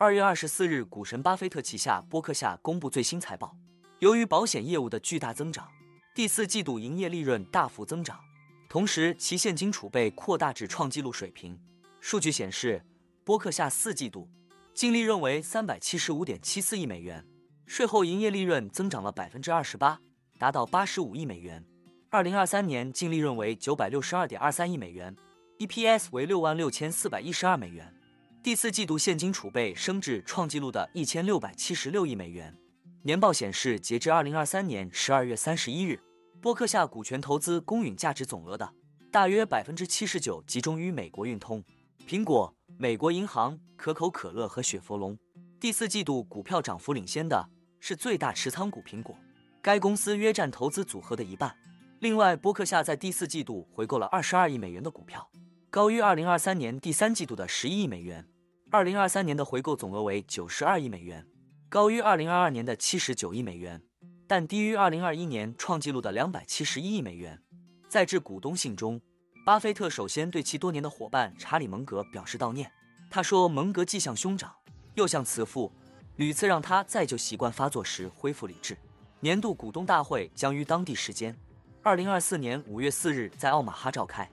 [0.00, 3.56] 二月二十四日，股神巴菲特旗下波克夏公布最新财报。
[3.98, 5.68] 由于保险业务的巨大增长，
[6.14, 8.20] 第四季度营业利润大幅增长，
[8.68, 11.58] 同时其现金储备扩大至创纪录水平。
[11.98, 12.80] 数据显示，
[13.24, 14.30] 波克夏四季度
[14.72, 17.26] 净利润为三百七十五点七四亿美元，
[17.66, 19.98] 税后营业利润增长了百分之二十八，
[20.38, 21.66] 达到八十五亿美元。
[22.08, 25.16] 二零二三年净利润为九百六十二点二三亿美元
[25.58, 27.92] ，EPS 为六万六千四百一十二美元。
[28.40, 32.56] 第四季度现金储备升至创纪录的一千六百七十六亿美元。
[33.02, 36.00] 年报显示，截至二零二三年十二月三十一日，
[36.40, 38.72] 波克夏股权投资公允价值总额的
[39.10, 41.62] 大约百分之七十九集中于美国运通、
[42.06, 45.18] 苹果、美国银行、可口可乐和雪佛龙。
[45.58, 49.18] 第四季度股票涨幅领先的是最大持仓股苹果，
[49.60, 51.54] 该公司约占投资组合的一半。
[51.98, 55.28] 另外，波克夏在第四季度回购了二十二亿美元的股票。
[55.70, 58.26] 高于二零二三年第三季度的十一亿美元，
[58.70, 61.26] 二零二三年的回购总额为九十二亿美元，
[61.68, 63.82] 高于二零二二年的七十九亿美元，
[64.26, 67.42] 但低于二零二一年创纪录的两百七十一亿美元。
[67.86, 68.98] 在致股东信中，
[69.44, 72.72] 巴菲特首先对其多年的伙伴查理·蒙格表示悼念。
[73.10, 74.50] 他说：“蒙格既像兄长，
[74.94, 75.70] 又像慈父，
[76.16, 78.74] 屡次让他在旧习惯发作时恢复理智。”
[79.20, 81.36] 年度股东大会将于当地时间
[81.82, 84.26] 二零二四年五月四日在奥马哈召开。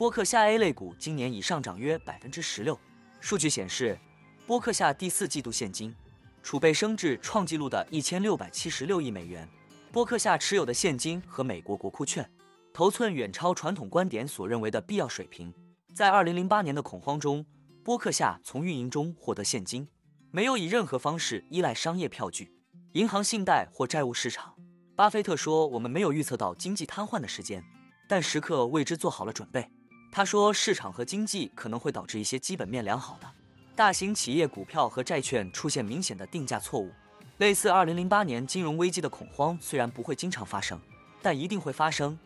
[0.00, 2.80] 波克夏 A 类股今年已上涨约百分之十六。
[3.20, 3.98] 数据显示，
[4.46, 5.94] 波克夏第四季度现金
[6.42, 9.46] 储备升至创纪录的一千六百七十六亿美元。
[9.92, 12.26] 波克夏持有的现金和美国国库券
[12.72, 15.52] 头寸远超传统观点所认为的必要水平。
[15.94, 17.44] 在二零零八年的恐慌中，
[17.84, 19.86] 波克夏从运营中获得现金，
[20.30, 22.54] 没有以任何方式依赖商业票据、
[22.94, 24.54] 银行信贷或债务市场。
[24.96, 27.62] 巴菲特说：“我们没有预测到经济瘫痪的时间，
[28.08, 29.70] 但时刻为之做好了准备。”
[30.12, 33.30] 他说，市场和经济可能会导致一些基本面良好的
[33.76, 36.90] 大型企业股票和债券出现明显的定价错误。
[37.38, 40.78] 类似2008年金融危机的恐慌虽然不会经常发生，
[41.22, 42.18] 但一定会发生。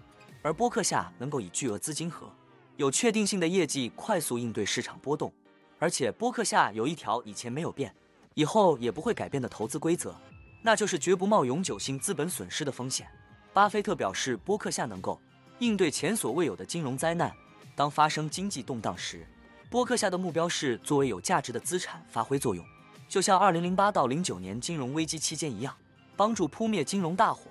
[0.43, 2.29] 而波克夏能够以巨额资金和
[2.77, 5.33] 有确定性的业绩快速应对市场波动。
[5.79, 7.95] 而且波克夏有一条以前没有变，
[8.35, 10.17] 以后也不会改变的投资规则，
[10.63, 13.07] 那就是绝不冒永久性资本损失的风险。
[13.53, 15.21] 巴菲特表示，波克夏能够
[15.59, 17.33] 应对前所未有的金融灾难。
[17.75, 19.27] 当发生经济动荡时，
[19.69, 22.65] 波克夏的目标是作为有价值的资产发挥作用，
[23.09, 25.75] 就像2008到09年金融危机期间一样，
[26.17, 27.51] 帮助扑灭金融大火，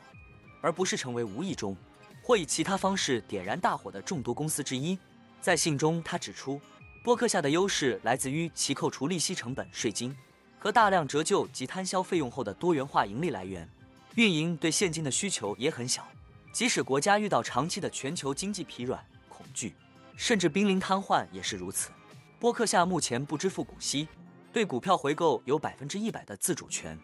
[0.62, 1.76] 而不是成为无意中
[2.22, 4.98] 或以其他方式点燃大火的众多公司之一。
[5.42, 6.62] 在信中，他指出，
[7.04, 10.16] 波克夏的优势来自于其扣除利息成本、税金
[10.58, 13.68] 和大量折旧及摊销费用后的多元化盈利来源，
[14.16, 16.08] 运营对现金的需求也很小，
[16.54, 19.74] 即使国家遇到长期的全球经济疲软、恐惧。
[20.16, 21.92] 甚至濒临瘫痪也是如此。
[22.40, 24.08] 波克夏目前不支付股息，
[24.52, 26.98] 对股票回购有百分之一百的自主权，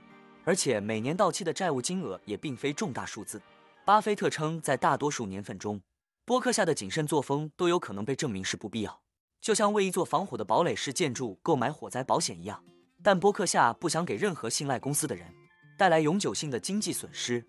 [0.44, 3.42] 而且每年到期的债务金额也并非重大数字。
[3.86, 5.81] 巴菲特称，在大多数年份中，
[6.25, 9.02] 波克夏的谨慎作风都有可能被证明是不必要，
[9.42, 12.62] 就像为一座防火的堡垒式建筑购买火灾保险一样。
[13.02, 15.25] 但波克夏不想给任何信赖公司的人
[15.78, 17.44] 带来永久性的经济损失。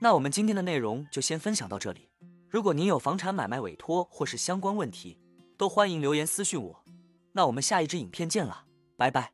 [0.00, 2.08] 那我们今天的内容就先分享到这里。
[2.54, 5.18] 如果您有房产买卖委托或是相关问题，
[5.56, 6.84] 都欢迎留言私信我。
[7.32, 8.66] 那我们下一支影片见了，
[8.96, 9.32] 拜拜。